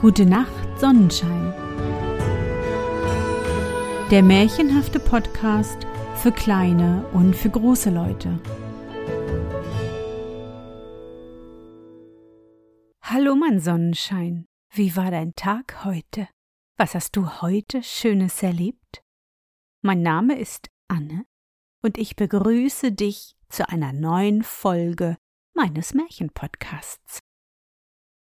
Gute 0.00 0.24
Nacht, 0.26 0.78
Sonnenschein. 0.78 1.52
Der 4.12 4.22
märchenhafte 4.22 5.00
Podcast 5.00 5.76
für 6.14 6.30
kleine 6.30 7.04
und 7.12 7.34
für 7.34 7.50
große 7.50 7.90
Leute. 7.90 8.38
Hallo, 13.02 13.34
mein 13.34 13.58
Sonnenschein. 13.58 14.46
Wie 14.72 14.94
war 14.94 15.10
dein 15.10 15.34
Tag 15.34 15.84
heute? 15.84 16.28
Was 16.76 16.94
hast 16.94 17.16
du 17.16 17.42
heute 17.42 17.82
Schönes 17.82 18.40
erlebt? 18.40 19.02
Mein 19.82 20.02
Name 20.02 20.38
ist 20.38 20.70
Anne 20.86 21.24
und 21.82 21.98
ich 21.98 22.14
begrüße 22.14 22.92
dich 22.92 23.34
zu 23.48 23.68
einer 23.68 23.92
neuen 23.92 24.44
Folge 24.44 25.16
meines 25.54 25.92
Märchenpodcasts. 25.92 27.18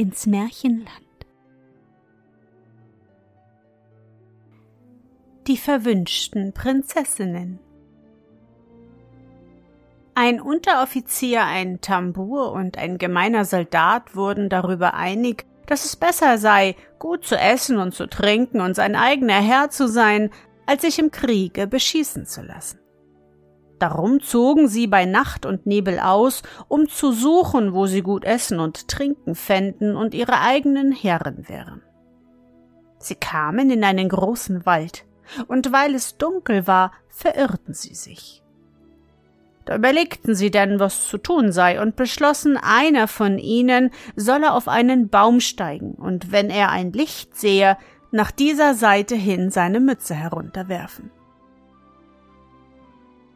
ins 0.00 0.26
Märchenland. 0.26 0.88
Die 5.46 5.58
verwünschten 5.58 6.54
Prinzessinnen 6.54 7.58
Ein 10.14 10.40
Unteroffizier, 10.40 11.44
ein 11.44 11.82
Tambour 11.82 12.52
und 12.52 12.78
ein 12.78 12.96
gemeiner 12.96 13.44
Soldat 13.44 14.16
wurden 14.16 14.48
darüber 14.48 14.94
einig, 14.94 15.44
dass 15.66 15.84
es 15.84 15.96
besser 15.96 16.38
sei, 16.38 16.76
gut 16.98 17.26
zu 17.26 17.36
essen 17.36 17.76
und 17.76 17.94
zu 17.94 18.06
trinken 18.06 18.62
und 18.62 18.74
sein 18.74 18.96
eigener 18.96 19.42
Herr 19.42 19.68
zu 19.68 19.86
sein, 19.86 20.30
als 20.64 20.80
sich 20.80 20.98
im 20.98 21.10
Kriege 21.10 21.66
beschießen 21.66 22.24
zu 22.24 22.40
lassen. 22.40 22.79
Darum 23.80 24.20
zogen 24.20 24.68
sie 24.68 24.86
bei 24.86 25.06
Nacht 25.06 25.46
und 25.46 25.64
Nebel 25.64 25.98
aus, 26.00 26.42
um 26.68 26.86
zu 26.86 27.12
suchen, 27.12 27.72
wo 27.72 27.86
sie 27.86 28.02
gut 28.02 28.26
essen 28.26 28.60
und 28.60 28.88
trinken 28.88 29.34
fänden 29.34 29.96
und 29.96 30.12
ihre 30.12 30.38
eigenen 30.38 30.92
Herren 30.92 31.48
wären. 31.48 31.82
Sie 32.98 33.14
kamen 33.14 33.70
in 33.70 33.82
einen 33.82 34.10
großen 34.10 34.66
Wald, 34.66 35.06
und 35.48 35.72
weil 35.72 35.94
es 35.94 36.18
dunkel 36.18 36.66
war, 36.66 36.92
verirrten 37.08 37.72
sie 37.72 37.94
sich. 37.94 38.42
Da 39.64 39.76
überlegten 39.76 40.34
sie 40.34 40.50
denn, 40.50 40.78
was 40.78 41.08
zu 41.08 41.16
tun 41.16 41.50
sei, 41.50 41.80
und 41.80 41.96
beschlossen, 41.96 42.58
einer 42.58 43.08
von 43.08 43.38
ihnen 43.38 43.92
solle 44.14 44.52
auf 44.52 44.68
einen 44.68 45.08
Baum 45.08 45.40
steigen, 45.40 45.92
und 45.92 46.32
wenn 46.32 46.50
er 46.50 46.68
ein 46.68 46.92
Licht 46.92 47.34
sehe, 47.34 47.78
nach 48.10 48.30
dieser 48.30 48.74
Seite 48.74 49.14
hin 49.14 49.50
seine 49.50 49.80
Mütze 49.80 50.14
herunterwerfen. 50.14 51.10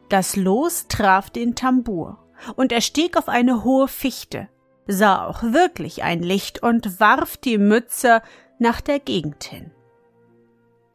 Das 0.09 0.35
Los 0.35 0.87
traf 0.87 1.29
den 1.29 1.55
Tambour, 1.55 2.19
und 2.55 2.71
er 2.71 2.81
stieg 2.81 3.17
auf 3.17 3.27
eine 3.27 3.63
hohe 3.63 3.87
Fichte, 3.87 4.49
sah 4.87 5.25
auch 5.25 5.41
wirklich 5.41 6.03
ein 6.03 6.21
Licht 6.21 6.61
und 6.61 6.99
warf 6.99 7.37
die 7.37 7.57
Mütze 7.57 8.21
nach 8.59 8.81
der 8.81 8.99
Gegend 8.99 9.43
hin. 9.43 9.71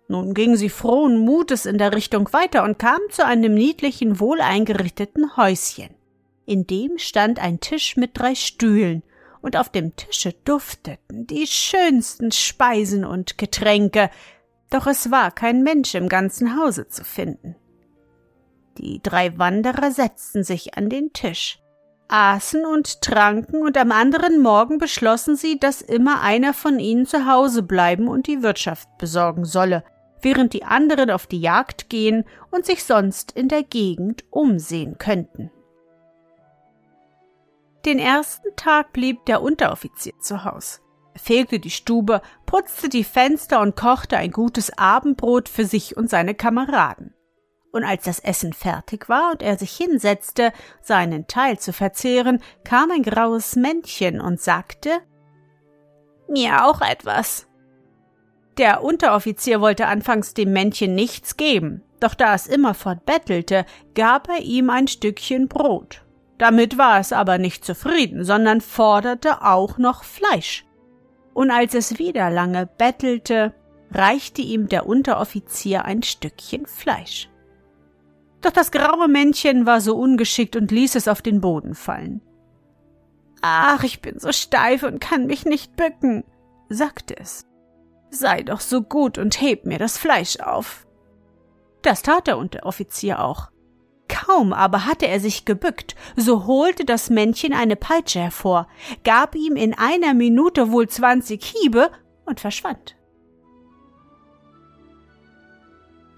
Nun 0.07 0.35
ging 0.35 0.57
sie 0.57 0.69
frohen 0.69 1.19
Mutes 1.19 1.67
in 1.67 1.79
der 1.79 1.95
Richtung 1.95 2.33
weiter 2.33 2.65
und 2.65 2.79
kam 2.79 3.01
zu 3.11 3.25
einem 3.25 3.55
niedlichen, 3.55 4.19
wohl 4.21 4.41
eingerichteten 4.41 5.37
Häuschen. 5.37 5.91
In 6.47 6.67
dem 6.67 6.99
stand 6.99 7.39
ein 7.39 7.61
Tisch 7.61 7.97
mit 7.97 8.19
drei 8.19 8.35
Stühlen, 8.35 9.03
und 9.43 9.57
auf 9.57 9.71
dem 9.71 9.97
Tische 9.97 10.35
dufteten 10.45 11.27
die 11.27 11.47
schönsten 11.47 12.31
Speisen 12.31 13.05
und 13.05 13.39
Getränke, 13.39 14.11
doch 14.69 14.87
es 14.87 15.11
war 15.11 15.31
kein 15.31 15.63
Mensch 15.63 15.95
im 15.95 16.09
ganzen 16.09 16.61
Hause 16.61 16.89
zu 16.89 17.05
finden. 17.05 17.57
Die 18.81 19.03
drei 19.03 19.37
Wanderer 19.37 19.91
setzten 19.91 20.43
sich 20.43 20.79
an 20.79 20.89
den 20.89 21.13
Tisch, 21.13 21.59
aßen 22.09 22.65
und 22.65 23.03
tranken, 23.03 23.63
und 23.63 23.77
am 23.77 23.93
anderen 23.93 24.41
Morgen 24.41 24.79
beschlossen 24.79 25.37
sie, 25.37 25.61
dass 25.61 25.83
immer 25.83 26.23
einer 26.23 26.55
von 26.55 26.79
ihnen 26.79 27.05
zu 27.05 27.27
Hause 27.27 27.63
bleiben 27.63 28.09
und 28.09 28.27
die 28.27 28.43
Wirtschaft 28.43 28.89
besorgen 28.97 29.45
solle, 29.45 29.85
während 30.23 30.55
die 30.55 30.65
anderen 30.65 31.11
auf 31.11 31.27
die 31.27 31.41
Jagd 31.41 31.91
gehen 31.91 32.25
und 32.51 32.65
sich 32.65 32.83
sonst 32.83 33.33
in 33.33 33.49
der 33.49 33.65
Gegend 33.65 34.25
umsehen 34.31 34.97
könnten. 34.97 35.51
Den 37.85 37.99
ersten 37.99 38.49
Tag 38.57 38.95
blieb 38.95 39.27
der 39.27 39.43
Unteroffizier 39.43 40.19
zu 40.21 40.45
Haus. 40.45 40.81
Er 41.13 41.21
fegte 41.21 41.59
die 41.59 41.71
Stube, 41.71 42.23
putzte 42.47 42.89
die 42.89 43.05
Fenster 43.05 43.61
und 43.61 43.77
kochte 43.77 44.17
ein 44.17 44.31
gutes 44.31 44.77
Abendbrot 44.79 45.51
für 45.51 45.67
sich 45.67 45.99
und 45.99 46.09
seine 46.09 46.35
Kameraden 46.35 47.15
und 47.73 47.85
als 47.85 48.05
das 48.05 48.19
Essen 48.19 48.53
fertig 48.53 49.09
war 49.09 49.33
und 49.33 49.43
er 49.43 49.59
sich 49.59 49.73
hinsetzte, 49.73 50.53
seinen 50.81 51.27
Teil 51.27 51.59
zu 51.59 51.73
verzehren, 51.73 52.43
kam 52.65 52.91
ein 52.91 53.03
graues 53.03 53.57
Männchen 53.57 54.21
und 54.21 54.41
sagte 54.41 54.91
Mir 56.29 56.67
auch 56.67 56.81
etwas. 56.81 57.47
Der 58.59 58.83
Unteroffizier 58.83 59.61
wollte 59.61 59.87
anfangs 59.87 60.35
dem 60.35 60.53
Männchen 60.53 60.95
nichts 60.95 61.37
geben, 61.37 61.83
doch 62.01 62.15
da 62.15 62.35
es 62.35 62.47
immerfort 62.47 63.07
bettelte, 63.07 63.65
gab 63.95 64.29
er 64.29 64.41
ihm 64.41 64.71
ein 64.71 64.89
Stückchen 64.89 65.49
Brot. 65.49 66.03
Damit 66.39 66.79
war 66.79 66.99
es 66.99 67.13
aber 67.13 67.39
nicht 67.39 67.65
zufrieden, 67.65 68.25
sondern 68.25 68.61
forderte 68.61 69.43
auch 69.43 69.79
noch 69.79 70.05
Fleisch. 70.05 70.65
Und 71.35 71.51
als 71.51 71.75
es 71.75 71.99
wieder 71.99 72.31
lange 72.31 72.67
bettelte, 72.67 73.55
reichte 73.93 74.41
ihm 74.41 74.69
der 74.69 74.87
Unteroffizier 74.87 75.85
ein 75.85 76.03
Stückchen 76.03 76.67
Fleisch. 76.67 77.29
Doch 78.41 78.51
das 78.51 78.71
graue 78.71 79.09
Männchen 79.09 79.67
war 79.67 79.81
so 79.81 79.97
ungeschickt 79.97 80.57
und 80.57 80.71
ließ 80.71 80.95
es 80.95 81.09
auf 81.09 81.23
den 81.23 81.41
Boden 81.41 81.75
fallen. 81.75 82.23
Ach, 83.43 83.83
ich 83.85 84.01
bin 84.01 84.19
so 84.19 84.33
steif 84.33 84.83
und 84.83 85.01
kann 85.01 85.27
mich 85.27 85.45
nicht 85.45 85.77
bücken, 85.77 86.25
sagte 86.69 87.17
es. 87.19 87.47
Sei 88.11 88.43
doch 88.43 88.61
so 88.61 88.83
gut 88.83 89.19
und 89.19 89.41
heb 89.41 89.67
mir 89.67 89.79
das 89.79 89.97
Fleisch 89.97 90.41
auf. 90.41 90.87
Das 91.83 92.03
tat 92.03 92.27
der 92.27 92.39
Unteroffizier 92.39 93.23
auch. 93.23 93.51
Kaum 94.09 94.53
aber 94.53 94.87
hatte 94.87 95.07
er 95.07 95.21
sich 95.21 95.45
gebückt, 95.45 95.95
so 96.17 96.47
holte 96.47 96.85
das 96.85 97.11
Männchen 97.11 97.53
eine 97.53 97.77
Peitsche 97.77 98.21
hervor, 98.21 98.67
gab 99.05 99.37
ihm 99.37 99.55
in 99.55 99.73
einer 99.73 100.15
Minute 100.15 100.73
wohl 100.73 100.89
zwanzig 100.89 101.45
Hiebe 101.45 101.91
und 102.27 102.41
verschwand. 102.41 102.97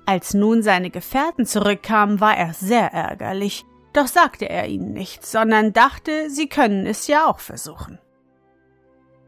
Als 0.05 0.35
nun 0.35 0.63
seine 0.63 0.91
Gefährten 0.91 1.47
zurückkamen, 1.47 2.21
war 2.21 2.37
er 2.37 2.55
sehr 2.55 2.93
ärgerlich, 2.93 3.65
doch 3.93 4.07
sagte 4.07 4.49
er 4.49 4.67
ihnen 4.67 4.93
nichts, 4.93 5.31
sondern 5.31 5.73
dachte, 5.73 6.29
sie 6.29 6.49
können 6.49 6.87
es 6.87 7.07
ja 7.07 7.27
auch 7.27 7.39
versuchen. 7.39 7.99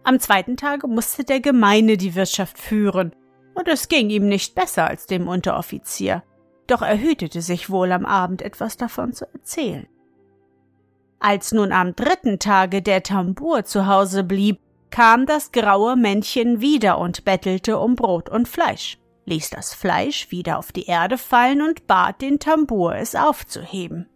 Am 0.02 0.18
zweiten 0.18 0.56
Tage 0.56 0.86
musste 0.86 1.24
der 1.24 1.40
Gemeine 1.40 1.96
die 1.96 2.14
Wirtschaft 2.14 2.58
führen, 2.58 3.14
und 3.54 3.68
es 3.68 3.88
ging 3.88 4.10
ihm 4.10 4.28
nicht 4.28 4.54
besser 4.54 4.88
als 4.88 5.06
dem 5.06 5.28
Unteroffizier, 5.28 6.24
doch 6.66 6.82
er 6.82 6.98
hütete 6.98 7.40
sich 7.40 7.70
wohl 7.70 7.92
am 7.92 8.04
Abend 8.04 8.42
etwas 8.42 8.76
davon 8.76 9.12
zu 9.12 9.26
erzählen. 9.32 9.86
Als 11.20 11.52
nun 11.52 11.72
am 11.72 11.94
dritten 11.94 12.38
Tage 12.38 12.82
der 12.82 13.02
Tambour 13.02 13.64
zu 13.64 13.86
Hause 13.86 14.24
blieb, 14.24 14.58
kam 14.90 15.24
das 15.24 15.52
graue 15.52 15.96
Männchen 15.96 16.60
wieder 16.60 16.98
und 16.98 17.24
bettelte 17.24 17.78
um 17.78 17.94
Brot 17.94 18.28
und 18.28 18.48
Fleisch 18.48 18.98
ließ 19.26 19.50
das 19.50 19.74
Fleisch 19.74 20.30
wieder 20.30 20.58
auf 20.58 20.72
die 20.72 20.86
Erde 20.86 21.18
fallen 21.18 21.62
und 21.62 21.86
bat 21.86 22.20
den 22.20 22.38
Tambour, 22.38 22.96
es 22.96 23.14
aufzuheben. 23.14 24.08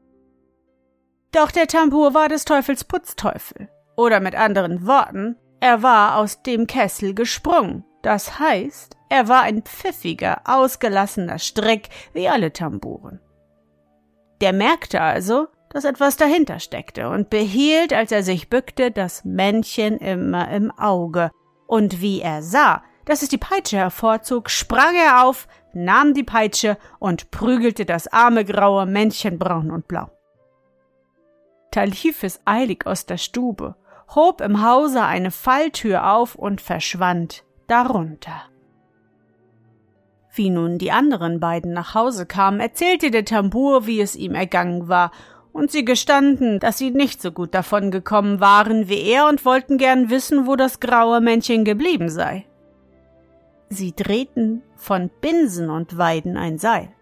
Doch 1.32 1.50
der 1.50 1.66
Tambour 1.66 2.14
war 2.14 2.28
des 2.28 2.44
Teufels 2.44 2.84
Putzteufel, 2.84 3.68
oder 3.96 4.20
mit 4.20 4.34
anderen 4.34 4.86
Worten, 4.86 5.36
er 5.60 5.82
war 5.82 6.16
aus 6.16 6.42
dem 6.42 6.66
Kessel 6.66 7.14
gesprungen, 7.14 7.84
das 8.02 8.38
heißt, 8.38 8.96
er 9.08 9.28
war 9.28 9.42
ein 9.42 9.62
pfiffiger, 9.62 10.42
ausgelassener 10.44 11.38
Strick 11.38 11.88
wie 12.12 12.28
alle 12.28 12.52
Tambouren. 12.52 13.20
Der 14.40 14.52
merkte 14.52 15.00
also, 15.00 15.48
dass 15.70 15.84
etwas 15.84 16.16
dahinter 16.16 16.60
steckte 16.60 17.08
und 17.10 17.30
behielt, 17.30 17.92
als 17.92 18.12
er 18.12 18.22
sich 18.22 18.48
bückte, 18.48 18.90
das 18.90 19.24
Männchen 19.24 19.98
immer 19.98 20.50
im 20.50 20.70
Auge, 20.70 21.30
und 21.66 22.00
wie 22.00 22.20
er 22.20 22.42
sah, 22.42 22.82
dass 23.08 23.22
es 23.22 23.30
die 23.30 23.38
Peitsche 23.38 23.78
hervorzog, 23.78 24.50
sprang 24.50 24.94
er 24.94 25.24
auf, 25.24 25.48
nahm 25.72 26.12
die 26.12 26.24
Peitsche 26.24 26.76
und 26.98 27.30
prügelte 27.30 27.86
das 27.86 28.06
arme 28.06 28.44
graue 28.44 28.84
Männchen 28.84 29.38
braun 29.38 29.70
und 29.70 29.88
blau. 29.88 30.10
Da 31.70 31.84
lief 31.84 32.22
es 32.22 32.40
eilig 32.44 32.86
aus 32.86 33.06
der 33.06 33.16
Stube, 33.16 33.76
hob 34.14 34.42
im 34.42 34.62
Hause 34.62 35.02
eine 35.02 35.30
Falltür 35.30 36.12
auf 36.12 36.34
und 36.34 36.60
verschwand 36.60 37.44
darunter. 37.66 38.42
Wie 40.34 40.50
nun 40.50 40.76
die 40.76 40.92
anderen 40.92 41.40
beiden 41.40 41.72
nach 41.72 41.94
Hause 41.94 42.26
kamen, 42.26 42.60
erzählte 42.60 43.10
der 43.10 43.24
Tambour, 43.24 43.86
wie 43.86 44.02
es 44.02 44.16
ihm 44.16 44.34
ergangen 44.34 44.88
war, 44.88 45.12
und 45.52 45.70
sie 45.70 45.84
gestanden, 45.86 46.60
dass 46.60 46.76
sie 46.76 46.90
nicht 46.90 47.22
so 47.22 47.32
gut 47.32 47.54
davon 47.54 47.90
gekommen 47.90 48.38
waren 48.38 48.90
wie 48.90 49.00
er 49.00 49.28
und 49.28 49.46
wollten 49.46 49.78
gern 49.78 50.10
wissen, 50.10 50.46
wo 50.46 50.56
das 50.56 50.78
graue 50.78 51.22
Männchen 51.22 51.64
geblieben 51.64 52.10
sei. 52.10 52.47
Sie 53.70 53.94
drehten 53.94 54.62
von 54.76 55.10
Binsen 55.20 55.70
und 55.70 55.98
Weiden 55.98 56.36
ein 56.36 56.58
Seil. 56.58 56.92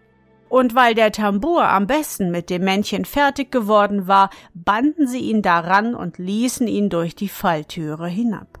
Und 0.49 0.75
weil 0.75 0.95
der 0.95 1.11
Tambour 1.11 1.67
am 1.67 1.87
besten 1.87 2.31
mit 2.31 2.49
dem 2.49 2.63
Männchen 2.63 3.05
fertig 3.05 3.51
geworden 3.51 4.07
war, 4.07 4.29
banden 4.53 5.07
sie 5.07 5.19
ihn 5.19 5.41
daran 5.41 5.93
und 5.93 6.17
ließen 6.17 6.67
ihn 6.67 6.89
durch 6.89 7.15
die 7.15 7.29
Falltüre 7.29 8.07
hinab. 8.07 8.59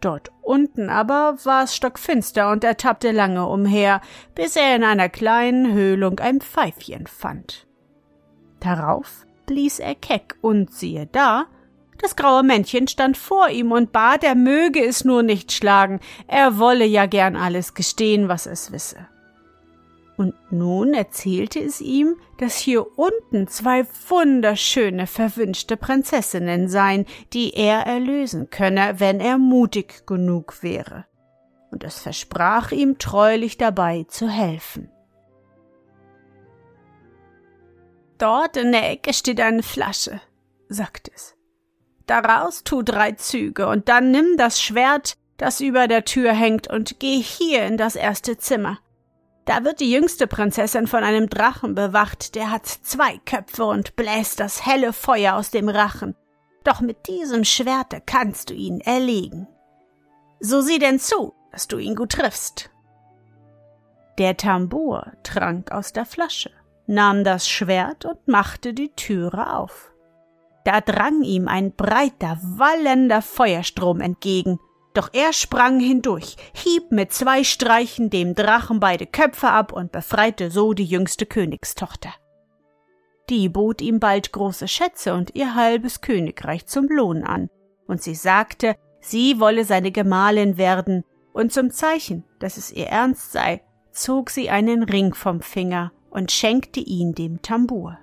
Dort 0.00 0.32
unten 0.42 0.90
aber 0.90 1.38
war 1.44 1.64
es 1.64 1.74
stockfinster 1.74 2.50
und 2.50 2.62
er 2.62 2.76
tappte 2.76 3.10
lange 3.10 3.46
umher, 3.46 4.02
bis 4.34 4.54
er 4.54 4.76
in 4.76 4.84
einer 4.84 5.08
kleinen 5.08 5.72
Höhlung 5.72 6.18
ein 6.20 6.42
Pfeifchen 6.42 7.06
fand. 7.06 7.66
Darauf 8.60 9.26
blies 9.46 9.78
er 9.78 9.94
keck 9.94 10.36
und 10.42 10.74
siehe 10.74 11.06
da, 11.06 11.46
das 11.98 12.16
graue 12.16 12.42
Männchen 12.42 12.88
stand 12.88 13.16
vor 13.16 13.48
ihm 13.48 13.72
und 13.72 13.92
bat, 13.92 14.24
er 14.24 14.34
möge 14.34 14.84
es 14.84 15.04
nur 15.04 15.22
nicht 15.22 15.52
schlagen, 15.52 16.00
er 16.26 16.58
wolle 16.58 16.84
ja 16.84 17.06
gern 17.06 17.36
alles 17.36 17.74
gestehen, 17.74 18.28
was 18.28 18.46
es 18.46 18.72
wisse. 18.72 19.08
Und 20.16 20.34
nun 20.50 20.94
erzählte 20.94 21.58
es 21.58 21.80
ihm, 21.80 22.16
dass 22.38 22.56
hier 22.56 22.86
unten 22.98 23.48
zwei 23.48 23.84
wunderschöne 24.08 25.06
verwünschte 25.06 25.76
Prinzessinnen 25.76 26.68
seien, 26.68 27.06
die 27.32 27.54
er 27.54 27.80
erlösen 27.80 28.48
könne, 28.50 28.94
wenn 28.98 29.20
er 29.20 29.38
mutig 29.38 30.06
genug 30.06 30.62
wäre. 30.62 31.06
Und 31.72 31.82
es 31.82 31.98
versprach 31.98 32.70
ihm 32.70 32.98
treulich 32.98 33.56
dabei 33.56 34.04
zu 34.08 34.28
helfen. 34.28 34.88
Dort 38.18 38.56
in 38.56 38.70
der 38.70 38.88
Ecke 38.90 39.12
steht 39.12 39.40
eine 39.40 39.64
Flasche, 39.64 40.20
sagte 40.68 41.10
es. 41.12 41.33
Daraus 42.06 42.64
tu 42.64 42.82
drei 42.82 43.12
Züge 43.12 43.66
und 43.66 43.88
dann 43.88 44.10
nimm 44.10 44.36
das 44.36 44.60
Schwert, 44.60 45.14
das 45.36 45.60
über 45.60 45.88
der 45.88 46.04
Tür 46.04 46.32
hängt, 46.32 46.68
und 46.68 47.00
geh 47.00 47.20
hier 47.20 47.64
in 47.64 47.76
das 47.76 47.96
erste 47.96 48.36
Zimmer. 48.36 48.78
Da 49.46 49.64
wird 49.64 49.80
die 49.80 49.90
jüngste 49.90 50.26
Prinzessin 50.26 50.86
von 50.86 51.04
einem 51.04 51.28
Drachen 51.28 51.74
bewacht, 51.74 52.34
der 52.34 52.50
hat 52.50 52.66
zwei 52.66 53.18
Köpfe 53.26 53.64
und 53.64 53.96
bläst 53.96 54.40
das 54.40 54.64
helle 54.64 54.92
Feuer 54.92 55.34
aus 55.34 55.50
dem 55.50 55.68
Rachen. 55.68 56.14
Doch 56.64 56.80
mit 56.80 57.08
diesem 57.08 57.44
Schwerte 57.44 58.02
kannst 58.04 58.50
du 58.50 58.54
ihn 58.54 58.80
erlegen. 58.80 59.46
So 60.40 60.62
sieh 60.62 60.78
denn 60.78 60.98
zu, 60.98 61.34
dass 61.52 61.68
du 61.68 61.78
ihn 61.78 61.94
gut 61.94 62.12
triffst. 62.12 62.70
Der 64.18 64.36
Tambour 64.36 65.12
trank 65.24 65.72
aus 65.72 65.92
der 65.92 66.06
Flasche, 66.06 66.50
nahm 66.86 67.24
das 67.24 67.48
Schwert 67.48 68.04
und 68.04 68.28
machte 68.28 68.72
die 68.72 68.90
Türe 68.90 69.54
auf. 69.54 69.93
Da 70.64 70.80
drang 70.80 71.22
ihm 71.22 71.46
ein 71.46 71.74
breiter, 71.74 72.38
wallender 72.42 73.20
Feuerstrom 73.20 74.00
entgegen, 74.00 74.58
doch 74.94 75.10
er 75.12 75.32
sprang 75.32 75.80
hindurch, 75.80 76.36
hieb 76.54 76.90
mit 76.90 77.12
zwei 77.12 77.44
Streichen 77.44 78.10
dem 78.10 78.34
Drachen 78.34 78.80
beide 78.80 79.06
Köpfe 79.06 79.48
ab 79.48 79.72
und 79.72 79.92
befreite 79.92 80.50
so 80.50 80.72
die 80.72 80.84
jüngste 80.84 81.26
Königstochter. 81.26 82.10
Die 83.28 83.48
bot 83.48 83.80
ihm 83.80 84.00
bald 84.00 84.32
große 84.32 84.68
Schätze 84.68 85.14
und 85.14 85.34
ihr 85.34 85.54
halbes 85.54 86.00
Königreich 86.00 86.66
zum 86.66 86.86
Lohn 86.88 87.24
an, 87.24 87.50
und 87.86 88.02
sie 88.02 88.14
sagte, 88.14 88.76
sie 89.00 89.40
wolle 89.40 89.64
seine 89.64 89.90
Gemahlin 89.90 90.56
werden, 90.56 91.04
und 91.32 91.52
zum 91.52 91.70
Zeichen, 91.70 92.24
dass 92.38 92.56
es 92.56 92.70
ihr 92.70 92.86
ernst 92.86 93.32
sei, 93.32 93.62
zog 93.90 94.30
sie 94.30 94.50
einen 94.50 94.84
Ring 94.84 95.14
vom 95.14 95.40
Finger 95.40 95.92
und 96.10 96.30
schenkte 96.30 96.80
ihn 96.80 97.14
dem 97.14 97.42
Tambour. 97.42 97.98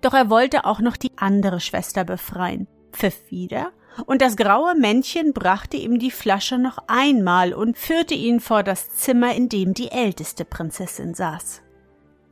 Doch 0.00 0.14
er 0.14 0.30
wollte 0.30 0.64
auch 0.64 0.80
noch 0.80 0.96
die 0.96 1.12
andere 1.16 1.60
Schwester 1.60 2.04
befreien, 2.04 2.68
pfiff 2.92 3.30
wieder 3.30 3.72
und 4.04 4.20
das 4.20 4.36
graue 4.36 4.74
Männchen 4.74 5.32
brachte 5.32 5.76
ihm 5.76 5.98
die 5.98 6.10
Flasche 6.10 6.58
noch 6.58 6.78
einmal 6.86 7.54
und 7.54 7.78
führte 7.78 8.14
ihn 8.14 8.40
vor 8.40 8.62
das 8.62 8.90
Zimmer, 8.90 9.34
in 9.34 9.48
dem 9.48 9.72
die 9.72 9.90
älteste 9.90 10.44
Prinzessin 10.44 11.14
saß. 11.14 11.62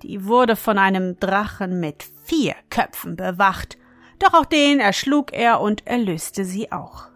Die 0.02 0.26
wurde 0.26 0.56
von 0.56 0.76
einem 0.76 1.18
Drachen 1.18 1.80
mit 1.80 2.04
vier 2.24 2.54
Köpfen 2.68 3.16
bewacht, 3.16 3.78
doch 4.18 4.34
auch 4.34 4.44
den 4.44 4.80
erschlug 4.80 5.32
er 5.32 5.60
und 5.60 5.86
erlöste 5.86 6.44
sie 6.44 6.70
auch. 6.70 7.08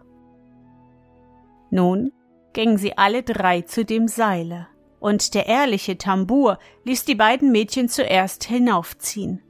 Nun 1.69 2.11
gingen 2.53 2.77
sie 2.77 2.97
alle 2.97 3.21
drei 3.21 3.61
zu 3.61 3.85
dem 3.85 4.07
Seile, 4.07 4.67
und 4.99 5.35
der 5.35 5.45
ehrliche 5.45 5.97
Tambour 5.97 6.57
ließ 6.83 7.05
die 7.05 7.15
beiden 7.15 7.51
Mädchen 7.51 7.87
zuerst 7.87 8.43
hinaufziehen. 8.43 9.43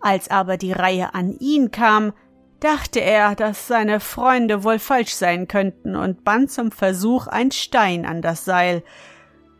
Als 0.00 0.30
aber 0.30 0.56
die 0.56 0.72
Reihe 0.72 1.14
an 1.14 1.32
ihn 1.38 1.70
kam, 1.70 2.12
dachte 2.60 3.00
er, 3.00 3.34
dass 3.34 3.66
seine 3.66 4.00
Freunde 4.00 4.64
wohl 4.64 4.78
falsch 4.78 5.14
sein 5.14 5.48
könnten 5.48 5.96
und 5.96 6.24
band 6.24 6.50
zum 6.50 6.70
Versuch 6.70 7.26
ein 7.26 7.50
Stein 7.50 8.06
an 8.06 8.22
das 8.22 8.44
Seil. 8.44 8.82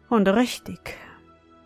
Und 0.08 0.28
richtig. 0.28 0.96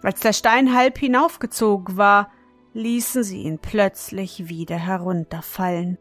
Als 0.03 0.21
der 0.21 0.33
Stein 0.33 0.75
halb 0.75 0.99
hinaufgezogen 0.99 1.97
war, 1.97 2.31
ließen 2.73 3.23
sie 3.23 3.43
ihn 3.43 3.59
plötzlich 3.59 4.49
wieder 4.49 4.77
herunterfallen. 4.77 5.99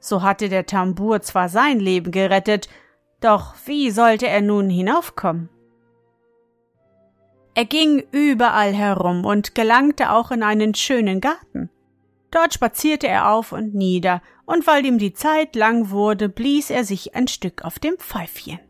So 0.00 0.22
hatte 0.22 0.48
der 0.48 0.66
Tambour 0.66 1.20
zwar 1.20 1.48
sein 1.48 1.78
Leben 1.78 2.10
gerettet, 2.10 2.68
doch 3.20 3.54
wie 3.66 3.90
sollte 3.90 4.26
er 4.26 4.40
nun 4.40 4.70
hinaufkommen? 4.70 5.50
Er 7.54 7.64
ging 7.64 8.04
überall 8.12 8.72
herum 8.72 9.24
und 9.24 9.54
gelangte 9.54 10.12
auch 10.12 10.30
in 10.30 10.42
einen 10.42 10.74
schönen 10.74 11.20
Garten. 11.20 11.70
Dort 12.30 12.54
spazierte 12.54 13.08
er 13.08 13.32
auf 13.32 13.52
und 13.52 13.74
nieder, 13.74 14.22
und 14.46 14.66
weil 14.66 14.84
ihm 14.86 14.98
die 14.98 15.12
Zeit 15.12 15.56
lang 15.56 15.90
wurde, 15.90 16.28
blies 16.28 16.70
er 16.70 16.84
sich 16.84 17.14
ein 17.14 17.28
Stück 17.28 17.62
auf 17.64 17.78
dem 17.78 17.98
Pfeifchen. 17.98 18.60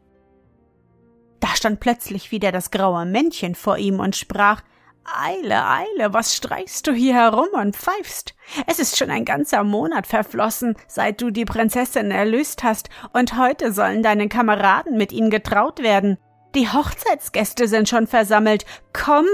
Da 1.41 1.49
stand 1.55 1.81
plötzlich 1.81 2.31
wieder 2.31 2.53
das 2.53 2.71
graue 2.71 3.07
Männchen 3.07 3.55
vor 3.55 3.79
ihm 3.79 3.99
und 3.99 4.17
sprach 4.17 4.63
Eile, 5.05 5.67
Eile, 5.67 6.13
was 6.13 6.37
streichst 6.37 6.87
du 6.87 6.93
hier 6.93 7.15
herum 7.15 7.49
und 7.53 7.77
pfeifst? 7.77 8.35
Es 8.67 8.79
ist 8.79 8.99
schon 8.99 9.11
ein 9.11 9.25
ganzer 9.25 9.65
Monat 9.65 10.07
verflossen, 10.07 10.77
seit 10.87 11.21
du 11.21 11.31
die 11.31 11.47
Prinzessin 11.47 12.11
erlöst 12.11 12.63
hast, 12.63 12.91
und 13.13 13.37
heute 13.37 13.73
sollen 13.73 14.03
deine 14.03 14.29
Kameraden 14.29 14.97
mit 14.97 15.13
ihnen 15.13 15.31
getraut 15.31 15.83
werden. 15.83 16.19
Die 16.55 16.69
Hochzeitsgäste 16.69 17.69
sind 17.69 17.89
schon 17.89 18.07
versammelt. 18.07 18.65
Komm, 18.93 19.27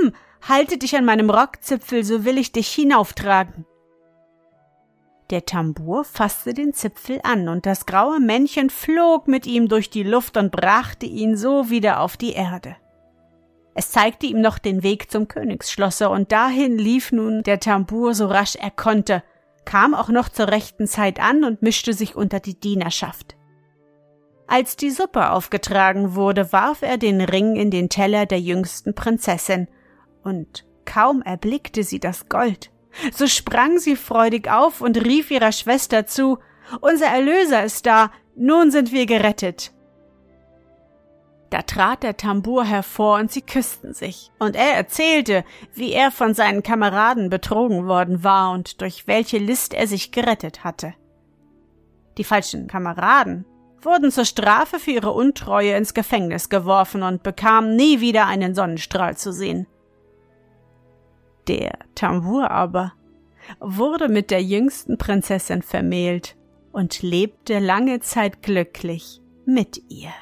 halte 0.42 0.78
dich 0.78 0.96
an 0.96 1.04
meinem 1.04 1.30
Rockzipfel, 1.30 2.04
so 2.04 2.24
will 2.24 2.38
ich 2.38 2.52
dich 2.52 2.68
hinauftragen. 2.68 3.64
Der 5.30 5.44
Tambour 5.44 6.04
fasste 6.04 6.54
den 6.54 6.72
Zipfel 6.72 7.20
an, 7.24 7.48
und 7.48 7.66
das 7.66 7.86
graue 7.86 8.20
Männchen 8.20 8.70
flog 8.70 9.26
mit 9.26 9.46
ihm 9.46 9.68
durch 9.68 9.90
die 9.90 10.04
Luft 10.04 10.36
und 10.36 10.52
brachte 10.52 11.06
ihn 11.06 11.36
so 11.36 11.68
wieder 11.68 12.00
auf 12.00 12.16
die 12.16 12.32
Erde. 12.32 12.76
Es 13.74 13.90
zeigte 13.90 14.26
ihm 14.26 14.40
noch 14.40 14.58
den 14.58 14.82
Weg 14.82 15.10
zum 15.10 15.26
Königsschlosse, 15.26 16.10
und 16.10 16.30
dahin 16.30 16.78
lief 16.78 17.12
nun 17.12 17.42
der 17.42 17.58
Tambour 17.58 18.14
so 18.14 18.26
rasch 18.26 18.56
er 18.56 18.70
konnte, 18.70 19.22
kam 19.64 19.94
auch 19.94 20.08
noch 20.08 20.28
zur 20.28 20.48
rechten 20.48 20.86
Zeit 20.86 21.18
an 21.18 21.42
und 21.42 21.60
mischte 21.60 21.92
sich 21.92 22.14
unter 22.14 22.38
die 22.38 22.58
Dienerschaft. 22.58 23.36
Als 24.48 24.76
die 24.76 24.90
Suppe 24.90 25.30
aufgetragen 25.30 26.14
wurde, 26.14 26.52
warf 26.52 26.82
er 26.82 26.98
den 26.98 27.20
Ring 27.20 27.56
in 27.56 27.70
den 27.70 27.88
Teller 27.88 28.26
der 28.26 28.40
jüngsten 28.40 28.94
Prinzessin, 28.94 29.68
und 30.22 30.64
kaum 30.84 31.22
erblickte 31.22 31.82
sie 31.82 31.98
das 31.98 32.28
Gold, 32.28 32.70
so 33.12 33.26
sprang 33.26 33.78
sie 33.78 33.96
freudig 33.96 34.50
auf 34.50 34.80
und 34.80 35.04
rief 35.04 35.30
ihrer 35.30 35.52
Schwester 35.52 36.06
zu 36.06 36.38
Unser 36.80 37.06
Erlöser 37.06 37.64
ist 37.64 37.86
da, 37.86 38.10
nun 38.36 38.70
sind 38.70 38.92
wir 38.92 39.06
gerettet. 39.06 39.72
Da 41.50 41.62
trat 41.62 42.02
der 42.02 42.16
Tambour 42.16 42.64
hervor 42.64 43.18
und 43.18 43.30
sie 43.30 43.42
küssten 43.42 43.94
sich, 43.94 44.30
und 44.38 44.56
er 44.56 44.74
erzählte, 44.74 45.44
wie 45.74 45.92
er 45.92 46.10
von 46.10 46.34
seinen 46.34 46.62
Kameraden 46.62 47.30
betrogen 47.30 47.86
worden 47.86 48.22
war 48.24 48.52
und 48.52 48.80
durch 48.80 49.06
welche 49.06 49.38
List 49.38 49.74
er 49.74 49.86
sich 49.86 50.12
gerettet 50.12 50.64
hatte. 50.64 50.94
Die 52.18 52.24
falschen 52.24 52.66
Kameraden 52.66 53.44
wurden 53.86 54.10
zur 54.10 54.24
Strafe 54.24 54.78
für 54.78 54.90
ihre 54.90 55.12
Untreue 55.12 55.76
ins 55.76 55.94
Gefängnis 55.94 56.48
geworfen 56.48 57.02
und 57.02 57.22
bekamen 57.22 57.76
nie 57.76 58.00
wieder 58.00 58.26
einen 58.26 58.54
Sonnenstrahl 58.54 59.16
zu 59.16 59.32
sehen. 59.32 59.66
Der 61.48 61.78
Tambour 61.94 62.50
aber 62.50 62.92
wurde 63.60 64.08
mit 64.08 64.30
der 64.30 64.42
jüngsten 64.42 64.98
Prinzessin 64.98 65.62
vermählt 65.62 66.36
und 66.72 67.02
lebte 67.02 67.58
lange 67.60 68.00
Zeit 68.00 68.42
glücklich 68.42 69.22
mit 69.46 69.80
ihr. 69.88 70.12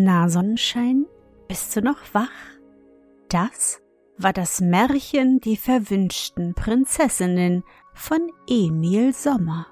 Na, 0.00 0.28
Sonnenschein, 0.28 1.06
bist 1.48 1.74
du 1.74 1.82
noch 1.82 1.98
wach? 2.12 2.30
Das 3.28 3.82
war 4.16 4.32
das 4.32 4.60
Märchen 4.60 5.40
Die 5.40 5.56
verwünschten 5.56 6.54
Prinzessinnen 6.54 7.64
von 7.94 8.20
Emil 8.48 9.12
Sommer. 9.12 9.66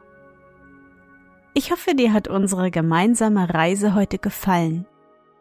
Ich 1.54 1.70
hoffe, 1.70 1.94
dir 1.94 2.12
hat 2.12 2.26
unsere 2.26 2.72
gemeinsame 2.72 3.54
Reise 3.54 3.94
heute 3.94 4.18
gefallen. 4.18 4.84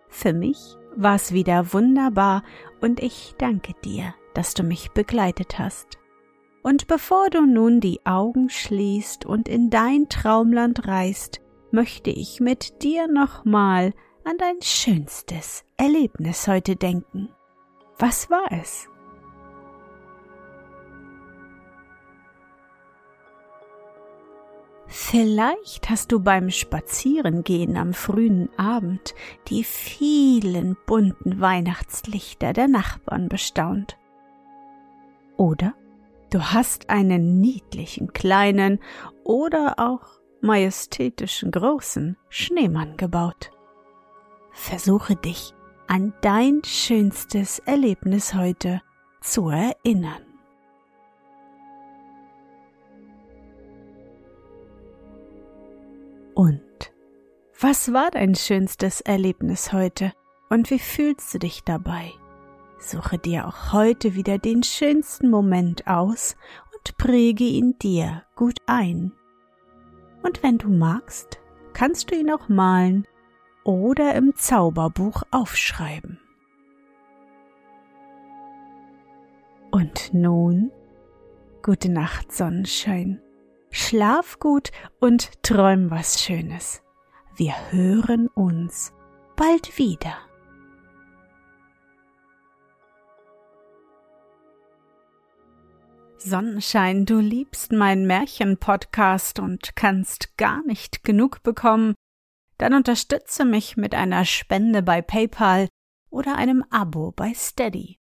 Für 0.08 0.34
mich 0.34 0.78
war 0.96 1.16
es 1.16 1.32
wieder 1.32 1.74
wunderbar 1.74 2.44
und 2.80 3.02
ich 3.02 3.34
danke 3.40 3.74
dir, 3.84 4.14
dass 4.36 4.54
du 4.54 4.62
mich 4.62 4.92
begleitet 4.92 5.58
hast. 5.58 5.98
Und 6.62 6.86
bevor 6.86 7.32
du 7.32 7.48
nun 7.48 7.80
die 7.80 8.06
Augen 8.06 8.52
schließt 8.52 9.26
und 9.26 9.50
in 9.50 9.72
dein 9.72 10.10
Traumland 10.10 10.88
reist, 10.88 11.42
möchte 11.72 12.12
ich 12.12 12.40
mit 12.40 12.84
dir 12.84 13.08
nochmal 13.08 13.92
an 14.26 14.38
dein 14.40 14.62
schönstes 14.62 15.64
Erlebnis 15.78 16.48
heute 16.48 16.76
denken. 16.76 17.30
Was 17.98 18.30
war 18.30 18.52
es? 18.52 18.90
Vielleicht 24.88 25.90
hast 25.90 26.12
du 26.12 26.20
beim 26.20 26.50
Spazierengehen 26.50 27.78
am 27.78 27.94
frühen 27.94 28.50
Abend 28.58 29.14
die 29.48 29.64
vielen 29.64 30.76
bunten 30.86 31.40
Weihnachtslichter 31.40 32.54
der 32.54 32.68
Nachbarn 32.68 33.30
bestaunt. 33.30 33.98
Oder 35.38 35.74
du 36.32 36.40
hast 36.54 36.90
einen 36.90 37.40
niedlichen 37.40 38.14
kleinen 38.14 38.80
oder 39.24 39.76
auch 39.78 40.08
majestätischen 40.42 41.52
großen 41.52 42.18
Schneemann 42.30 42.98
gebaut. 42.98 43.55
Versuche 44.56 45.18
dich 45.18 45.54
an 45.86 46.14
dein 46.22 46.62
schönstes 46.66 47.60
Erlebnis 47.60 48.34
heute 48.34 48.82
zu 49.22 49.50
erinnern. 49.50 50.24
Und 56.34 56.62
was 57.60 57.92
war 57.94 58.10
dein 58.12 58.34
schönstes 58.34 59.02
Erlebnis 59.02 59.74
heute 59.74 60.14
und 60.50 60.72
wie 60.72 60.80
fühlst 60.80 61.34
du 61.34 61.40
dich 61.40 61.64
dabei? 61.64 62.12
Suche 62.80 63.18
dir 63.18 63.48
auch 63.48 63.74
heute 63.74 64.16
wieder 64.16 64.38
den 64.38 64.64
schönsten 64.64 65.30
Moment 65.30 65.86
aus 65.86 66.38
und 66.74 66.98
präge 66.98 67.44
ihn 67.44 67.78
dir 67.80 68.24
gut 68.36 68.60
ein. 68.68 69.12
Und 70.24 70.42
wenn 70.44 70.58
du 70.58 70.70
magst, 70.70 71.40
kannst 71.74 72.10
du 72.10 72.16
ihn 72.16 72.32
auch 72.32 72.48
malen 72.48 73.06
oder 73.66 74.16
im 74.16 74.36
Zauberbuch 74.36 75.24
aufschreiben. 75.32 76.20
Und 79.72 80.14
nun, 80.14 80.72
gute 81.62 81.92
Nacht, 81.92 82.32
Sonnenschein. 82.32 83.22
Schlaf 83.72 84.40
gut 84.40 84.72
und 85.02 85.44
träum 85.44 85.92
was 85.92 86.22
Schönes. 86.22 86.82
Wir 87.36 87.54
hören 87.72 88.30
uns 88.30 88.94
bald 89.36 89.78
wieder. 89.78 90.16
Sonnenschein, 96.18 97.06
du 97.06 97.20
liebst 97.20 97.74
meinen 97.74 98.08
Märchen-Podcast 98.08 99.40
und 99.40 99.76
kannst 99.76 100.38
gar 100.38 100.64
nicht 100.66 101.04
genug 101.04 101.44
bekommen 101.44 101.96
dann 102.58 102.74
unterstütze 102.74 103.46
mich 103.46 103.78
mit 103.78 103.94
einer 103.94 104.26
Spende 104.26 104.82
bei 104.82 105.02
PayPal 105.02 105.68
oder 106.10 106.36
einem 106.36 106.64
Abo 106.70 107.12
bei 107.12 107.34
Steady. 107.34 108.00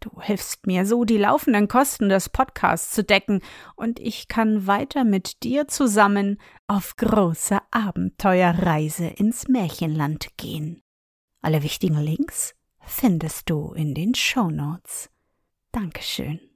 Du 0.00 0.22
hilfst 0.22 0.66
mir 0.66 0.86
so, 0.86 1.04
die 1.04 1.18
laufenden 1.18 1.68
Kosten 1.68 2.08
des 2.08 2.30
Podcasts 2.30 2.92
zu 2.92 3.04
decken, 3.04 3.42
und 3.76 4.00
ich 4.00 4.28
kann 4.28 4.66
weiter 4.66 5.04
mit 5.04 5.42
dir 5.42 5.68
zusammen 5.68 6.40
auf 6.66 6.96
große 6.96 7.58
Abenteuerreise 7.70 9.08
ins 9.08 9.46
Märchenland 9.48 10.28
gehen. 10.38 10.82
Alle 11.42 11.62
wichtigen 11.62 11.98
Links 11.98 12.54
findest 12.80 13.50
du 13.50 13.72
in 13.72 13.94
den 13.94 14.14
Show 14.14 14.50
Notes. 14.50 15.10
Dankeschön. 15.70 16.49